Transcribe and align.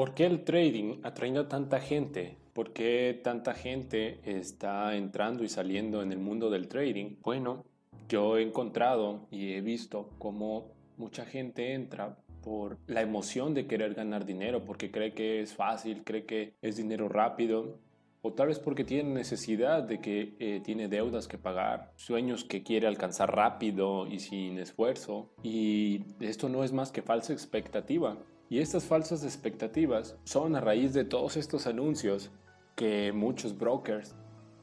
¿Por 0.00 0.14
qué 0.14 0.24
el 0.24 0.44
trading 0.44 1.00
atrae 1.02 1.36
a 1.36 1.46
tanta 1.46 1.78
gente? 1.78 2.38
¿Por 2.54 2.72
qué 2.72 3.20
tanta 3.22 3.52
gente 3.52 4.18
está 4.24 4.96
entrando 4.96 5.44
y 5.44 5.50
saliendo 5.50 6.00
en 6.00 6.10
el 6.10 6.18
mundo 6.18 6.48
del 6.48 6.68
trading? 6.68 7.16
Bueno, 7.22 7.66
yo 8.08 8.38
he 8.38 8.42
encontrado 8.42 9.26
y 9.30 9.52
he 9.52 9.60
visto 9.60 10.08
cómo 10.16 10.68
mucha 10.96 11.26
gente 11.26 11.74
entra 11.74 12.16
por 12.42 12.78
la 12.86 13.02
emoción 13.02 13.52
de 13.52 13.66
querer 13.66 13.92
ganar 13.92 14.24
dinero, 14.24 14.64
porque 14.64 14.90
cree 14.90 15.12
que 15.12 15.42
es 15.42 15.52
fácil, 15.52 16.02
cree 16.02 16.24
que 16.24 16.54
es 16.62 16.78
dinero 16.78 17.10
rápido, 17.10 17.76
o 18.22 18.32
tal 18.32 18.48
vez 18.48 18.58
porque 18.58 18.84
tiene 18.84 19.10
necesidad 19.10 19.82
de 19.82 20.00
que 20.00 20.34
eh, 20.38 20.62
tiene 20.64 20.88
deudas 20.88 21.28
que 21.28 21.36
pagar, 21.36 21.92
sueños 21.96 22.44
que 22.44 22.62
quiere 22.62 22.86
alcanzar 22.86 23.36
rápido 23.36 24.06
y 24.06 24.20
sin 24.20 24.60
esfuerzo. 24.60 25.34
Y 25.42 26.04
esto 26.20 26.48
no 26.48 26.64
es 26.64 26.72
más 26.72 26.90
que 26.90 27.02
falsa 27.02 27.34
expectativa. 27.34 28.16
Y 28.50 28.58
estas 28.58 28.84
falsas 28.84 29.22
expectativas 29.22 30.16
son 30.24 30.56
a 30.56 30.60
raíz 30.60 30.92
de 30.92 31.04
todos 31.04 31.36
estos 31.36 31.68
anuncios 31.68 32.32
que 32.74 33.12
muchos 33.12 33.56
brokers, 33.56 34.16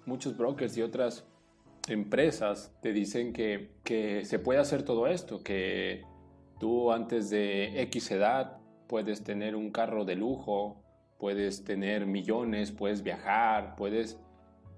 muchos 0.05 0.35
brokers 0.35 0.75
y 0.75 0.81
otras 0.81 1.25
empresas 1.87 2.75
te 2.81 2.91
dicen 2.91 3.31
que, 3.31 3.71
que 3.85 4.25
se 4.25 4.39
puede 4.39 4.59
hacer 4.59 4.83
todo 4.83 5.07
esto, 5.07 5.41
que 5.41 6.03
tú 6.59 6.91
antes 6.91 7.29
de 7.29 7.81
X 7.83 8.11
edad 8.11 8.57
puedes 8.87 9.23
tener 9.23 9.55
un 9.55 9.71
carro 9.71 10.03
de 10.03 10.17
lujo, 10.17 10.83
puedes 11.17 11.63
tener 11.63 12.05
millones, 12.05 12.73
puedes 12.73 13.03
viajar, 13.03 13.77
puedes, 13.77 14.19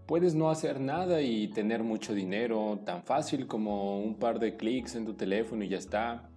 puedes 0.06 0.36
no 0.36 0.52
hacer 0.52 0.80
nada 0.80 1.24
y 1.24 1.48
tener 1.48 1.82
mucho 1.82 2.14
dinero, 2.14 2.80
tan 2.86 3.02
fácil 3.02 3.48
como 3.48 4.00
un 4.00 4.20
par 4.20 4.38
de 4.38 4.56
clics 4.56 4.94
en 4.94 5.06
tu 5.06 5.16
teléfono 5.16 5.64
y 5.64 5.70
ya 5.70 5.80
está. 5.80 6.30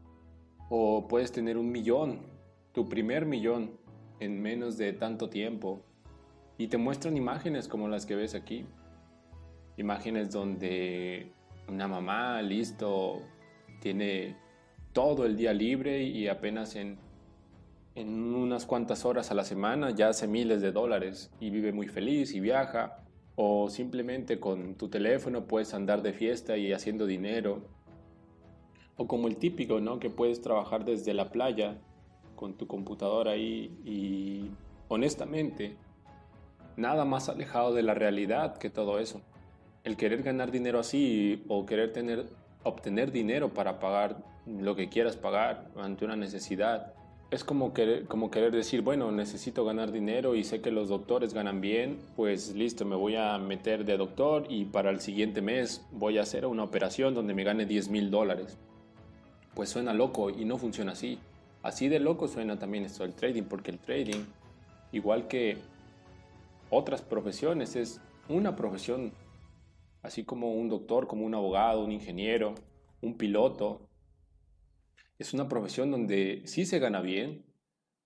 O 0.71 1.07
puedes 1.07 1.33
tener 1.33 1.59
un 1.59 1.71
millón, 1.71 2.32
tu 2.73 2.89
primer 2.89 3.27
millón, 3.27 3.73
en 4.21 4.41
menos 4.41 4.79
de 4.79 4.93
tanto 4.93 5.29
tiempo. 5.29 5.83
Y 6.59 6.69
te 6.69 6.79
muestran 6.79 7.17
imágenes 7.17 7.69
como 7.69 7.89
las 7.89 8.07
que 8.07 8.15
ves 8.15 8.35
aquí. 8.35 8.67
Imágenes 9.77 10.31
donde 10.31 11.33
una 11.69 11.89
mamá, 11.89 12.43
listo, 12.43 13.21
tiene 13.81 14.37
todo 14.93 15.25
el 15.25 15.37
día 15.37 15.53
libre 15.53 16.03
y 16.03 16.29
apenas 16.29 16.77
en 16.77 16.99
en 17.95 18.35
unas 18.35 18.65
cuantas 18.65 19.05
horas 19.05 19.31
a 19.31 19.35
la 19.35 19.45
semana 19.45 19.91
ya 19.91 20.09
hace 20.09 20.27
miles 20.27 20.63
de 20.63 20.73
dólares 20.73 21.31
y 21.41 21.51
vive 21.51 21.73
muy 21.73 21.89
feliz 21.89 22.35
y 22.35 22.41
viaja. 22.41 22.99
O 23.35 23.71
simplemente 23.71 24.41
con 24.41 24.75
tu 24.75 24.89
teléfono 24.89 25.47
puedes 25.47 25.73
andar 25.75 26.03
de 26.03 26.13
fiesta 26.13 26.57
y 26.57 26.73
haciendo 26.73 27.07
dinero. 27.07 27.63
O 28.97 29.07
como 29.07 29.29
el 29.29 29.37
típico, 29.37 29.81
¿no? 29.81 29.99
Que 29.99 30.11
puedes 30.11 30.43
trabajar 30.43 30.85
desde 30.85 31.15
la 31.15 31.31
playa 31.31 31.79
con 32.43 32.55
tu 32.55 32.67
computadora 32.67 33.31
ahí 33.31 33.71
y 33.85 34.51
honestamente, 34.89 35.77
nada 36.77 37.05
más 37.05 37.29
alejado 37.29 37.73
de 37.73 37.85
la 37.85 37.95
realidad 37.95 38.59
que 38.59 38.69
todo 38.69 38.99
eso. 38.99 39.21
El 39.85 39.97
querer 39.97 40.25
ganar 40.25 40.51
dinero 40.51 40.81
así 40.81 41.45
o 41.47 41.65
querer 41.67 41.93
tener, 41.93 42.27
obtener 42.65 43.13
dinero 43.13 43.55
para 43.55 43.79
pagar 43.79 44.17
lo 44.45 44.75
que 44.75 44.89
quieras 44.89 45.17
pagar 45.17 45.69
ante 45.77 46.05
una 46.05 46.17
necesidad 46.17 46.95
es 47.31 47.45
como 47.45 47.73
querer, 47.73 48.07
como 48.07 48.29
querer 48.29 48.51
decir, 48.51 48.83
bueno, 48.83 49.13
necesito 49.13 49.65
ganar 49.65 49.93
dinero 49.93 50.35
y 50.35 50.43
sé 50.43 50.61
que 50.61 50.73
los 50.73 50.89
doctores 50.89 51.35
ganan 51.35 51.61
bien, 51.61 52.01
pues 52.17 52.57
listo, 52.57 52.85
me 52.85 52.97
voy 52.97 53.15
a 53.15 53.39
meter 53.39 53.85
de 53.85 53.97
doctor 53.97 54.47
y 54.49 54.65
para 54.65 54.91
el 54.91 54.99
siguiente 54.99 55.43
mes 55.43 55.87
voy 55.93 56.19
a 56.19 56.23
hacer 56.23 56.45
una 56.47 56.65
operación 56.65 57.15
donde 57.15 57.35
me 57.35 57.45
gane 57.45 57.67
10 57.67 57.89
mil 57.89 58.11
dólares. 58.11 58.59
Pues 59.55 59.69
suena 59.69 59.95
loco 59.95 60.29
y 60.29 60.45
no 60.45 60.59
funciona 60.59 60.91
así. 60.91 61.21
Así 61.63 61.89
de 61.89 62.01
loco 62.01 62.27
suena 62.27 62.59
también 62.59 62.85
esto 62.85 63.05
del 63.05 63.15
trading, 63.15 63.45
porque 63.45 63.71
el 63.71 63.79
trading, 63.79 64.25
igual 64.91 65.29
que 65.29 65.59
otras 66.71 67.03
profesiones, 67.03 67.77
es 67.77 68.01
una 68.29 68.57
profesión, 68.57 69.13
así 70.03 70.25
como 70.25 70.55
un 70.55 70.69
doctor, 70.69 71.07
como 71.07 71.25
un 71.25 71.35
abogado, 71.35 71.85
un 71.85 71.93
ingeniero, 71.93 72.55
un 73.01 73.17
piloto, 73.17 73.89
es 75.19 75.33
una 75.35 75.49
profesión 75.49 75.91
donde 75.93 76.43
sí 76.47 76.67
se 76.67 76.81
gana 76.81 77.01
bien, 77.01 77.45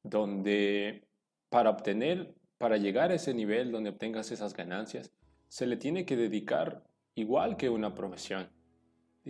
donde 0.03 1.09
para 1.49 1.71
obtener, 1.71 2.35
para 2.59 2.77
llegar 2.77 3.11
a 3.11 3.15
ese 3.15 3.33
nivel 3.33 3.73
donde 3.73 3.91
obtengas 3.91 4.31
esas 4.33 4.53
ganancias, 4.53 5.11
se 5.49 5.67
le 5.67 5.77
tiene 5.77 6.05
que 6.05 6.17
dedicar 6.17 6.85
igual 7.15 7.57
que 7.57 7.71
una 7.71 7.95
profesión. 7.95 8.51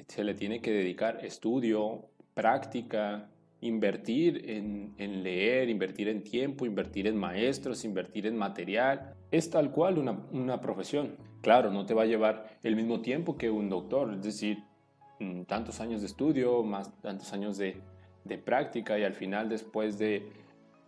Se 0.08 0.24
le 0.24 0.34
tiene 0.34 0.60
que 0.60 0.72
dedicar 0.72 1.24
estudio, 1.24 2.10
práctica, 2.34 3.30
invertir 3.66 4.48
en, 4.48 5.22
leer, 5.22 5.68
invertir 5.68 6.08
en 6.08 6.22
tiempo, 6.22 6.66
invertir 6.66 7.06
en 7.06 7.16
maestros, 7.16 7.84
invertir 7.84 8.26
en 8.26 8.36
material. 8.36 9.14
Es 9.30 9.50
tal 9.50 9.70
cual 9.70 9.98
una, 9.98 10.60
profesión. 10.60 11.16
Claro, 11.42 11.70
no 11.70 11.86
te 11.86 11.94
va 11.94 12.02
a 12.02 12.06
llevar 12.06 12.58
el 12.62 12.76
mismo 12.76 13.00
tiempo 13.00 13.36
que 13.36 13.50
un 13.50 13.68
doctor, 13.68 14.12
es 14.14 14.22
decir, 14.22 14.58
Mm, 15.18 15.44
tantos 15.44 15.80
años 15.80 16.02
de 16.02 16.08
estudio, 16.08 16.62
más 16.62 16.92
tantos 17.00 17.32
años 17.32 17.56
de, 17.56 17.80
práctica 18.44 18.98
y 18.98 19.04
al 19.04 19.14
final 19.14 19.48
después 19.48 19.98
de, 19.98 20.28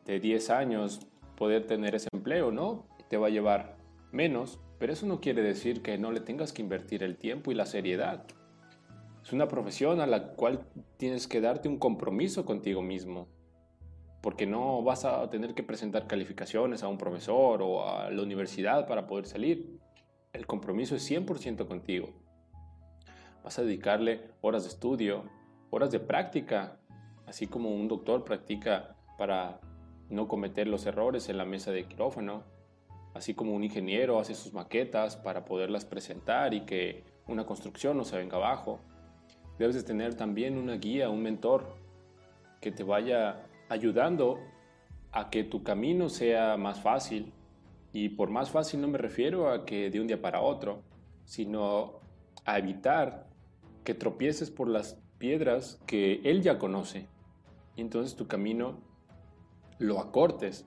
de 0.05 0.19
10 0.19 0.51
años 0.51 1.07
poder 1.37 1.67
tener 1.67 1.95
ese 1.95 2.09
empleo, 2.13 2.51
¿no? 2.51 2.85
Te 3.09 3.17
va 3.17 3.29
a 3.29 3.31
llevar 3.31 3.77
menos, 4.11 4.59
pero 4.79 4.93
eso 4.93 5.07
no 5.07 5.21
quiere 5.21 5.41
decir 5.43 5.81
que 5.81 5.97
no 5.99 6.11
le 6.11 6.21
tengas 6.21 6.53
que 6.53 6.63
invertir 6.63 7.03
el 7.05 7.17
tiempo 7.17 7.53
y 7.53 7.55
la 7.55 7.65
seriedad. 7.65 8.27
Es 9.29 9.35
una 9.35 9.47
profesión 9.47 10.01
a 10.01 10.07
la 10.07 10.29
cual 10.29 10.65
tienes 10.97 11.29
que 11.29 11.43
darte 11.43 11.69
un 11.69 11.77
compromiso 11.77 12.47
contigo 12.47 12.81
mismo, 12.81 13.29
porque 14.23 14.47
no 14.47 14.83
vas 14.83 15.05
a 15.05 15.29
tener 15.29 15.53
que 15.53 15.63
presentar 15.63 16.07
calificaciones 16.07 16.83
a 16.83 16.89
un 16.89 16.97
profesor 16.97 17.61
o 17.61 17.87
a 17.87 18.11
la 18.11 18.23
universidad 18.23 18.87
para 18.87 19.07
poder 19.07 19.27
salir. 19.27 19.81
El 20.33 20.47
compromiso 20.47 20.97
es 20.97 21.11
100% 21.11 21.69
contigo. 21.69 22.09
Vas 23.45 23.59
a 23.59 23.65
dedicarle 23.65 24.31
horas 24.41 24.63
de 24.63 24.71
estudio, 24.71 25.25
horas 25.69 25.91
de 25.91 26.01
práctica, 26.01 26.81
así 27.27 27.47
como 27.47 27.69
un 27.69 27.87
doctor 27.87 28.25
practica 28.25 28.97
para 29.19 29.61
no 30.09 30.27
cometer 30.27 30.69
los 30.69 30.87
errores 30.87 31.29
en 31.29 31.37
la 31.37 31.45
mesa 31.45 31.71
de 31.71 31.85
quirófano, 31.85 32.45
así 33.13 33.35
como 33.35 33.55
un 33.55 33.63
ingeniero 33.63 34.21
hace 34.21 34.35
sus 34.35 34.55
maquetas 34.55 35.19
para 35.19 35.45
poderlas 35.45 35.85
presentar 35.85 36.55
y 36.55 36.63
que 36.63 37.05
una 37.27 37.45
construcción 37.45 37.95
no 37.99 38.05
se 38.05 38.17
venga 38.17 38.39
abajo. 38.39 38.81
Debes 39.59 39.75
de 39.75 39.83
tener 39.83 40.15
también 40.15 40.57
una 40.57 40.75
guía, 40.75 41.11
un 41.11 41.23
mentor 41.23 41.77
que 42.61 42.71
te 42.71 42.85
vaya 42.85 43.45
ayudando 43.69 44.39
a 45.13 45.31
que 45.31 45.45
tu 45.45 45.63
camino 45.63 46.09
sea 46.09 46.57
más 46.57 46.81
fácil. 46.81 47.33
Y 47.93 48.11
por 48.11 48.31
más 48.31 48.51
fácil 48.51 48.81
no 48.81 48.89
me 48.89 48.99
refiero 48.99 49.51
a 49.51 49.65
que 49.65 49.91
de 49.91 50.01
un 50.01 50.07
día 50.07 50.21
para 50.21 50.41
otro, 50.41 50.83
sino 51.25 52.01
a 52.45 52.59
evitar 52.59 53.27
que 53.85 53.95
tropieces 53.95 54.51
por 54.51 54.69
las 54.69 54.99
piedras 55.19 55.81
que 55.87 56.21
Él 56.25 56.43
ya 56.43 56.59
conoce. 56.59 57.07
Y 57.77 57.81
entonces 57.81 58.17
tu 58.17 58.27
camino 58.27 58.79
lo 59.79 59.99
acortes. 60.01 60.67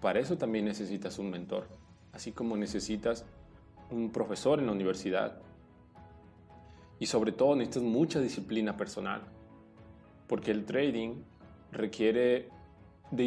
Para 0.00 0.20
eso 0.20 0.36
también 0.36 0.64
necesitas 0.64 1.18
un 1.18 1.30
mentor, 1.30 1.68
así 2.12 2.32
como 2.32 2.56
necesitas 2.56 3.24
un 3.90 4.10
profesor 4.10 4.58
en 4.58 4.66
la 4.66 4.72
universidad. 4.72 5.40
Y 7.02 7.06
sobre 7.06 7.32
todo 7.32 7.56
necesitas 7.56 7.82
mucha 7.82 8.20
disciplina 8.20 8.76
personal, 8.76 9.22
porque 10.28 10.52
el 10.52 10.64
trading 10.64 11.16
requiere 11.72 12.48
de 13.10 13.24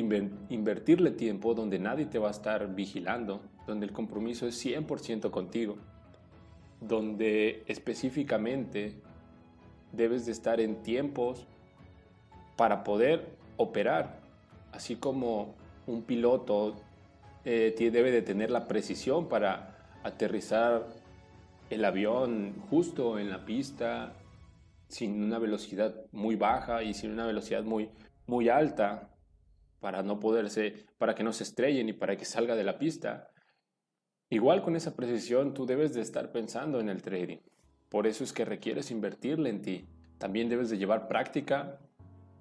invertirle 0.47 1.11
tiempo 1.11 1.53
donde 1.53 1.77
nadie 1.77 2.05
te 2.05 2.17
va 2.17 2.29
a 2.29 2.31
estar 2.31 2.73
vigilando, 2.73 3.41
donde 3.67 3.85
el 3.85 3.91
compromiso 3.91 4.47
es 4.47 4.65
100% 4.65 5.29
contigo 5.29 5.75
donde 6.79 7.63
específicamente 7.67 8.93
debes 9.91 10.25
de 10.25 10.31
estar 10.31 10.61
en 10.61 10.81
tiempos 10.81 11.45
para 12.55 12.85
poder 12.85 13.27
operar, 13.57 14.21
así 14.71 14.95
como 14.95 15.53
un 15.85 16.03
piloto 16.03 16.77
eh, 17.43 17.75
debe 17.77 18.11
de 18.11 18.21
tener 18.21 18.51
la 18.51 18.69
precisión 18.69 19.27
para 19.27 19.75
aterrizar 20.01 20.87
el 21.69 21.85
avión 21.85 22.55
justo 22.69 23.17
en 23.19 23.29
la 23.29 23.45
pista, 23.45 24.13
sin 24.87 25.23
una 25.23 25.39
velocidad 25.39 25.95
muy 26.11 26.35
baja 26.35 26.83
y 26.83 26.93
sin 26.93 27.11
una 27.11 27.25
velocidad 27.25 27.63
muy, 27.63 27.89
muy 28.27 28.49
alta, 28.49 29.15
para 29.79 30.03
no 30.03 30.19
poderse, 30.19 30.85
para 30.97 31.15
que 31.15 31.23
no 31.23 31.33
se 31.33 31.43
estrellen 31.43 31.89
y 31.89 31.93
para 31.93 32.17
que 32.17 32.25
salga 32.25 32.55
de 32.55 32.63
la 32.63 32.77
pista. 32.77 33.29
Igual 34.29 34.63
con 34.63 34.75
esa 34.75 34.95
precisión 34.95 35.53
tú 35.53 35.65
debes 35.65 35.93
de 35.93 36.01
estar 36.01 36.31
pensando 36.31 36.79
en 36.79 36.89
el 36.89 37.01
trading. 37.01 37.39
Por 37.89 38.07
eso 38.07 38.23
es 38.23 38.33
que 38.33 38.45
requieres 38.45 38.89
invertirle 38.89 39.49
en 39.49 39.61
ti. 39.61 39.87
También 40.17 40.49
debes 40.49 40.69
de 40.69 40.77
llevar 40.77 41.07
práctica, 41.07 41.79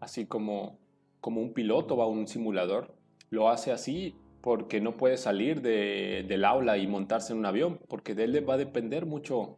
así 0.01 0.27
como, 0.27 0.79
como 1.21 1.41
un 1.41 1.53
piloto 1.53 1.97
va 1.97 2.05
a 2.05 2.09
un 2.09 2.27
simulador. 2.27 2.97
Lo 3.31 3.51
hace 3.51 3.73
así 3.73 4.17
porque 4.45 4.79
no 4.79 4.99
puede 4.99 5.17
salir 5.17 5.63
del 5.63 6.45
aula 6.45 6.77
y 6.77 6.87
montarse 6.87 7.33
en 7.33 7.39
un 7.39 7.47
avión, 7.47 7.81
porque 7.89 8.15
de 8.15 8.25
él 8.25 8.47
va 8.47 8.55
a 8.55 8.59
depender 8.59 9.07
mucho 9.07 9.57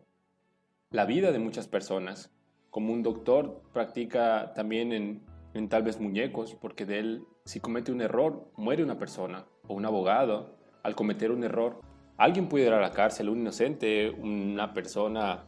la 0.90 1.04
vida 1.06 1.32
de 1.32 1.40
muchas 1.40 1.66
personas. 1.66 2.32
Como 2.70 2.92
un 2.92 3.02
doctor 3.02 3.62
practica 3.72 4.52
también 4.54 4.92
en, 4.92 5.24
en 5.54 5.68
tal 5.68 5.82
vez 5.82 6.00
muñecos, 6.00 6.54
porque 6.54 6.86
de 6.86 7.00
él 7.00 7.24
Si 7.44 7.58
comete 7.58 7.90
un 7.90 8.00
error, 8.00 8.52
muere 8.56 8.84
una 8.84 8.96
persona 8.96 9.46
o 9.66 9.74
un 9.74 9.86
abogado 9.86 10.56
al 10.84 10.94
cometer 10.94 11.32
un 11.32 11.42
error. 11.42 11.80
Alguien 12.16 12.48
puede 12.48 12.66
ir 12.66 12.72
a 12.72 12.80
la 12.80 12.92
cárcel, 12.92 13.28
un 13.28 13.40
inocente, 13.40 14.10
una 14.10 14.72
persona 14.72 15.46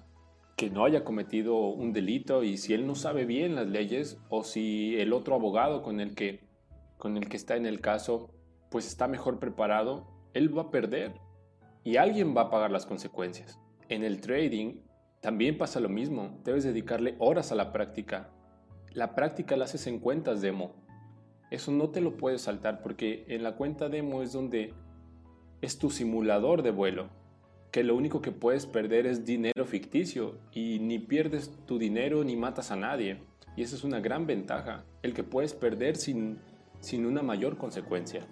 que 0.57 0.69
no 0.69 0.85
haya 0.85 1.05
cometido 1.05 1.59
un 1.69 1.93
delito 1.93 2.43
y 2.43 2.57
si 2.57 2.75
él 2.75 2.89
no 2.89 2.97
sabe 2.97 3.25
bien 3.25 3.55
las 3.55 3.69
leyes 3.69 4.19
o 4.31 4.43
si 4.43 4.97
el 4.97 5.13
otro 5.13 5.37
abogado 5.37 5.83
con 5.83 6.01
el 6.01 6.17
que, 6.17 6.41
con 6.97 7.17
el 7.17 7.29
que 7.29 7.37
está 7.37 7.55
en 7.55 7.67
el 7.67 7.81
caso 7.81 8.31
pues 8.71 8.87
está 8.87 9.09
mejor 9.09 9.39
preparado, 9.39 10.07
él 10.35 10.57
va 10.57 10.63
a 10.63 10.71
perder 10.71 11.15
y 11.85 11.97
alguien 11.97 12.37
va 12.37 12.43
a 12.43 12.51
pagar 12.51 12.71
las 12.71 12.87
consecuencias. 12.87 13.59
En 13.89 14.05
el 14.05 14.21
trading 14.21 14.81
también 15.21 15.59
pasa 15.59 15.81
lo 15.81 15.89
mismo, 15.89 16.39
debes 16.45 16.65
dedicarle 16.65 17.17
horas 17.19 17.51
a 17.51 17.55
la 17.55 17.73
práctica. 17.73 18.31
La 18.93 19.15
práctica 19.15 19.57
la 19.57 19.65
haces 19.65 19.87
en 19.87 19.99
cuentas 19.99 20.41
demo. 20.41 20.75
Eso 21.51 21.73
no 21.73 21.91
te 21.91 22.01
lo 22.01 22.17
puedes 22.17 22.43
saltar 22.43 22.83
porque 22.83 23.25
en 23.29 23.43
la 23.43 23.57
cuenta 23.57 23.89
demo 23.89 24.23
es 24.23 24.33
donde 24.33 24.75
es 25.61 25.79
tu 25.79 25.91
simulador 25.91 26.63
de 26.63 26.71
vuelo, 26.71 27.09
que 27.73 27.83
lo 27.83 27.97
único 27.97 28.21
que 28.21 28.33
puedes 28.33 28.67
perder 28.67 29.07
es 29.07 29.25
dinero 29.25 29.65
ficticio 29.65 30.39
y 30.53 30.79
ni 30.79 30.99
pierdes 30.99 31.51
tu 31.67 31.79
dinero 31.79 32.23
ni 32.23 32.37
matas 32.37 32.71
a 32.71 32.77
nadie. 32.77 33.23
Y 33.57 33.63
esa 33.63 33.75
es 33.75 33.83
una 33.83 33.99
gran 33.99 34.27
ventaja, 34.27 34.85
el 35.03 35.15
que 35.15 35.25
puedes 35.25 35.53
perder 35.53 35.97
sin, 35.97 36.39
sin 36.81 37.07
una 37.07 37.23
mayor 37.23 37.57
consecuencia. 37.57 38.27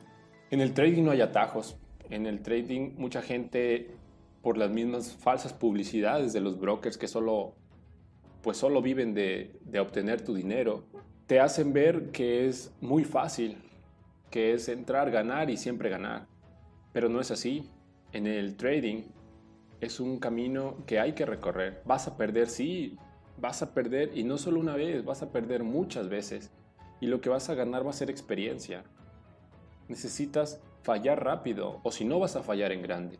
En 0.51 0.61
el 0.61 0.75
trading 0.75 1.03
no 1.03 1.11
hay 1.11 1.21
atajos. 1.21 1.77
En 2.09 2.27
el 2.27 2.41
trading 2.41 2.93
mucha 2.97 3.21
gente 3.21 3.91
por 4.43 4.57
las 4.57 4.71
mismas 4.71 5.13
falsas 5.13 5.53
publicidades 5.53 6.33
de 6.33 6.41
los 6.41 6.59
brokers 6.59 6.97
que 6.97 7.09
solo 7.09 7.55
pues 8.43 8.59
solo 8.59 8.81
viven 8.81 9.13
de, 9.13 9.59
de 9.65 9.81
obtener 9.81 10.21
tu 10.23 10.33
dinero, 10.33 10.85
te 11.27 11.41
hacen 11.41 11.73
ver 11.73 12.13
que 12.13 12.47
es 12.47 12.73
muy 12.81 13.03
fácil, 13.03 13.57
que 14.31 14.53
es 14.53 14.69
entrar, 14.69 15.11
ganar 15.11 15.51
y 15.51 15.57
siempre 15.57 15.91
ganar. 15.91 16.29
Pero 16.93 17.09
no 17.09 17.21
es 17.21 17.33
así. 17.33 17.69
En 18.13 18.29
el 18.29 18.55
trading 18.55 19.03
es 19.81 19.99
un 19.99 20.21
camino 20.21 20.77
que 20.87 21.01
hay 21.01 21.15
que 21.15 21.27
recorrer. 21.27 21.83
Vas 21.85 22.07
a 22.07 22.17
perder, 22.17 22.49
sí, 22.49 22.97
vas 23.37 23.63
a 23.63 23.75
perder 23.75 24.17
y 24.17 24.23
no 24.23 24.39
solo 24.39 24.61
una 24.61 24.77
vez, 24.77 25.05
vas 25.05 25.23
a 25.23 25.33
perder 25.33 25.65
muchas 25.65 26.09
veces. 26.09 26.53
Y 27.01 27.09
lo 27.09 27.21
que 27.21 27.29
vas 27.29 27.51
a 27.51 27.55
ganar 27.57 27.85
va 27.85 27.91
a 27.91 27.95
ser 27.95 28.11
experiencia. 28.11 28.85
Necesitas 29.89 30.61
fallar 30.83 31.25
rápido 31.25 31.81
o 31.83 31.91
si 31.91 32.05
no 32.05 32.19
vas 32.19 32.37
a 32.37 32.43
fallar 32.43 32.73
en 32.73 32.83
grande. 32.83 33.19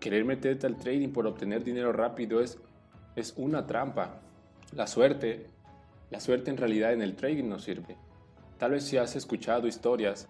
Querer 0.00 0.24
meterte 0.24 0.66
al 0.66 0.76
trading 0.76 1.08
por 1.08 1.26
obtener 1.26 1.64
dinero 1.64 1.92
rápido 1.92 2.40
es, 2.40 2.58
es 3.16 3.34
una 3.36 3.66
trampa. 3.66 4.20
La 4.74 4.86
suerte, 4.86 5.46
la 6.10 6.20
suerte 6.20 6.50
en 6.50 6.56
realidad 6.56 6.92
en 6.92 7.02
el 7.02 7.16
trading 7.16 7.48
no 7.48 7.58
sirve. 7.58 7.96
Tal 8.58 8.72
vez 8.72 8.84
si 8.84 8.96
has 8.96 9.16
escuchado 9.16 9.66
historias 9.66 10.28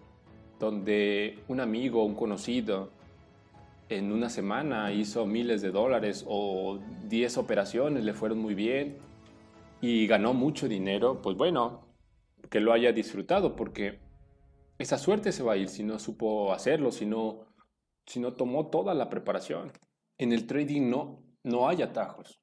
donde 0.59 1.39
un 1.47 1.59
amigo, 1.59 2.03
un 2.03 2.15
conocido, 2.15 2.89
en 3.89 4.11
una 4.11 4.29
semana 4.29 4.91
hizo 4.91 5.25
miles 5.25 5.61
de 5.61 5.71
dólares 5.71 6.23
o 6.27 6.79
10 7.07 7.37
operaciones, 7.37 8.03
le 8.03 8.13
fueron 8.13 8.37
muy 8.37 8.53
bien 8.53 8.97
y 9.81 10.05
ganó 10.05 10.33
mucho 10.33 10.67
dinero, 10.67 11.21
pues 11.21 11.35
bueno, 11.35 11.81
que 12.49 12.59
lo 12.59 12.71
haya 12.71 12.91
disfrutado 12.91 13.55
porque 13.55 13.97
esa 14.79 14.97
suerte 14.97 15.31
se 15.31 15.43
va 15.43 15.53
a 15.53 15.57
ir 15.57 15.69
si 15.69 15.83
no 15.83 15.99
supo 15.99 16.53
hacerlo, 16.53 16.91
si 16.91 17.05
no, 17.05 17.45
si 18.05 18.19
no 18.19 18.33
tomó 18.33 18.67
toda 18.67 18.93
la 18.93 19.09
preparación. 19.09 19.71
En 20.17 20.31
el 20.31 20.47
trading 20.47 20.89
no, 20.89 21.21
no 21.43 21.67
hay 21.67 21.81
atajos. 21.81 22.41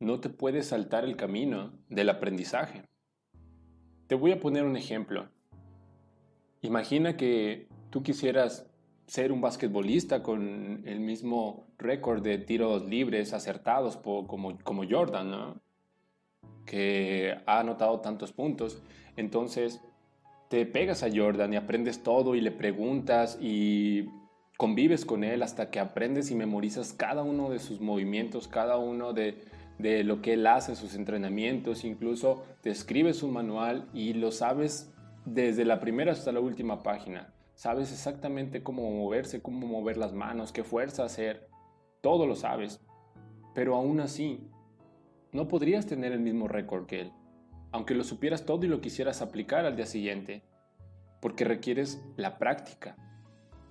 No 0.00 0.20
te 0.20 0.28
puedes 0.28 0.66
saltar 0.66 1.04
el 1.04 1.16
camino 1.16 1.78
del 1.88 2.10
aprendizaje. 2.10 2.82
Te 4.08 4.14
voy 4.14 4.32
a 4.32 4.40
poner 4.40 4.64
un 4.64 4.76
ejemplo. 4.76 5.30
Imagina 6.62 7.16
que 7.16 7.68
tú 7.90 8.02
quisieras 8.02 8.68
ser 9.06 9.30
un 9.30 9.40
basquetbolista 9.40 10.22
con 10.22 10.82
el 10.84 10.98
mismo 10.98 11.68
récord 11.78 12.22
de 12.22 12.38
tiros 12.38 12.84
libres 12.86 13.32
acertados 13.32 13.96
como, 13.96 14.58
como 14.58 14.82
Jordan, 14.88 15.30
¿no? 15.30 15.60
que 16.66 17.38
ha 17.46 17.60
anotado 17.60 18.00
tantos 18.00 18.32
puntos. 18.32 18.82
Entonces, 19.16 19.80
te 20.48 20.64
pegas 20.66 21.02
a 21.02 21.08
Jordan 21.14 21.52
y 21.52 21.56
aprendes 21.56 22.02
todo 22.02 22.34
y 22.34 22.40
le 22.40 22.52
preguntas 22.52 23.38
y 23.40 24.08
convives 24.56 25.04
con 25.04 25.24
él 25.24 25.42
hasta 25.42 25.70
que 25.70 25.80
aprendes 25.80 26.30
y 26.30 26.34
memorizas 26.34 26.92
cada 26.92 27.22
uno 27.22 27.50
de 27.50 27.58
sus 27.58 27.80
movimientos, 27.80 28.48
cada 28.48 28.78
uno 28.78 29.12
de, 29.12 29.42
de 29.78 30.04
lo 30.04 30.22
que 30.22 30.34
él 30.34 30.46
hace, 30.46 30.76
sus 30.76 30.94
entrenamientos, 30.94 31.84
incluso 31.84 32.44
te 32.62 32.70
escribes 32.70 33.22
un 33.22 33.32
manual 33.32 33.88
y 33.92 34.14
lo 34.14 34.30
sabes 34.30 34.92
desde 35.24 35.64
la 35.64 35.80
primera 35.80 36.12
hasta 36.12 36.32
la 36.32 36.40
última 36.40 36.82
página. 36.82 37.32
Sabes 37.54 37.90
exactamente 37.90 38.62
cómo 38.62 38.90
moverse, 38.90 39.42
cómo 39.42 39.66
mover 39.66 39.96
las 39.96 40.12
manos, 40.12 40.52
qué 40.52 40.62
fuerza 40.62 41.04
hacer. 41.04 41.48
Todo 42.02 42.26
lo 42.26 42.36
sabes. 42.36 42.80
Pero 43.54 43.74
aún 43.74 44.00
así, 44.00 44.46
no 45.32 45.48
podrías 45.48 45.86
tener 45.86 46.12
el 46.12 46.20
mismo 46.20 46.48
récord 46.48 46.86
que 46.86 47.00
él, 47.00 47.12
aunque 47.76 47.94
lo 47.94 48.04
supieras 48.04 48.46
todo 48.46 48.64
y 48.64 48.68
lo 48.68 48.80
quisieras 48.80 49.20
aplicar 49.20 49.66
al 49.66 49.76
día 49.76 49.84
siguiente, 49.84 50.42
porque 51.20 51.44
requieres 51.44 52.02
la 52.16 52.38
práctica. 52.38 52.96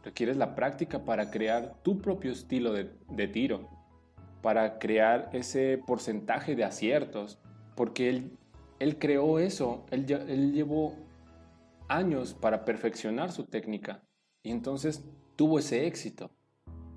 Requieres 0.04 0.38
la 0.38 0.54
práctica 0.54 1.06
para 1.06 1.32
crear 1.32 1.82
tu 1.82 1.98
propio 1.98 2.32
estilo 2.32 2.72
de, 2.72 3.28
tiro, 3.28 3.68
para 4.44 4.78
crear 4.78 5.32
ese 5.34 5.82
porcentaje 5.88 6.56
de 6.56 6.64
aciertos, 6.64 7.40
porque 7.76 8.10
él, 8.78 9.00
creó 9.00 9.40
eso, 9.40 9.88
él, 9.90 10.06
él 10.28 10.54
llevó 10.54 10.94
años 11.88 12.36
para 12.36 12.64
perfeccionar 12.64 13.32
su 13.32 13.46
técnica 13.46 14.04
y 14.44 14.52
entonces 14.52 15.04
tuvo 15.36 15.58
ese 15.58 15.88
éxito. 15.88 16.30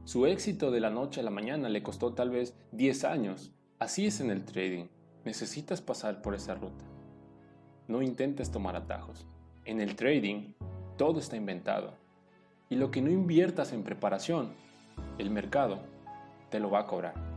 Su 0.04 0.26
éxito 0.26 0.70
de 0.70 0.80
la 0.80 0.90
noche 0.90 1.20
a 1.20 1.24
la 1.24 1.30
mañana 1.30 1.70
le 1.70 1.82
costó 1.82 2.12
tal 2.12 2.28
vez 2.28 2.54
10 2.72 3.04
años. 3.04 3.50
Así 3.78 4.06
es 4.06 4.20
en 4.20 4.30
el 4.30 4.44
trading. 4.44 4.88
Necesitas 5.24 5.80
pasar 5.80 6.20
por 6.20 6.34
esa 6.34 6.54
ruta. 6.54 6.97
No 7.88 8.02
intentes 8.02 8.50
tomar 8.50 8.76
atajos. 8.76 9.26
En 9.64 9.80
el 9.80 9.96
trading 9.96 10.52
todo 10.98 11.18
está 11.18 11.36
inventado. 11.36 11.94
Y 12.68 12.76
lo 12.76 12.90
que 12.90 13.00
no 13.00 13.10
inviertas 13.10 13.72
en 13.72 13.82
preparación, 13.82 14.52
el 15.16 15.30
mercado 15.30 15.80
te 16.50 16.60
lo 16.60 16.70
va 16.70 16.80
a 16.80 16.86
cobrar. 16.86 17.27